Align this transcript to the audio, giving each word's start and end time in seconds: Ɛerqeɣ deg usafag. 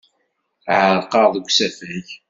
Ɛerqeɣ 0.79 1.25
deg 1.33 1.45
usafag. 1.47 2.07